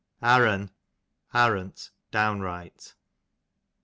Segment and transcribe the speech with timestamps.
[0.23, 0.71] Arren,
[1.31, 2.95] arrant, downright.